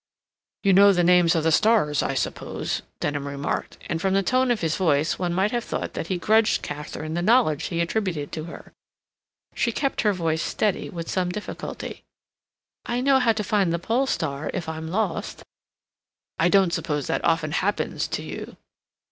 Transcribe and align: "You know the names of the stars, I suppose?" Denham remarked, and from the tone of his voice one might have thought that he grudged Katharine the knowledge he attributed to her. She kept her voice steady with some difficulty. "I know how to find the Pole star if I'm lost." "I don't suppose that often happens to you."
"You 0.63 0.73
know 0.73 0.93
the 0.93 1.03
names 1.03 1.35
of 1.35 1.43
the 1.43 1.51
stars, 1.51 2.01
I 2.01 2.15
suppose?" 2.15 2.81
Denham 2.99 3.27
remarked, 3.27 3.77
and 3.87 4.01
from 4.01 4.15
the 4.15 4.23
tone 4.23 4.49
of 4.49 4.61
his 4.61 4.75
voice 4.75 5.19
one 5.19 5.31
might 5.31 5.51
have 5.51 5.63
thought 5.63 5.93
that 5.93 6.07
he 6.07 6.17
grudged 6.17 6.63
Katharine 6.63 7.13
the 7.13 7.21
knowledge 7.21 7.65
he 7.65 7.81
attributed 7.81 8.31
to 8.31 8.45
her. 8.45 8.73
She 9.53 9.71
kept 9.71 10.01
her 10.01 10.11
voice 10.11 10.41
steady 10.41 10.89
with 10.89 11.07
some 11.07 11.29
difficulty. 11.29 12.03
"I 12.83 12.99
know 12.99 13.19
how 13.19 13.33
to 13.33 13.43
find 13.43 13.71
the 13.71 13.77
Pole 13.77 14.07
star 14.07 14.49
if 14.55 14.67
I'm 14.67 14.87
lost." 14.87 15.43
"I 16.39 16.49
don't 16.49 16.73
suppose 16.73 17.05
that 17.05 17.23
often 17.23 17.51
happens 17.51 18.07
to 18.07 18.23
you." 18.23 18.57